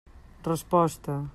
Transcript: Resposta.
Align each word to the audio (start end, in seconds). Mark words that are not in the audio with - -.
Resposta. 0.49 1.13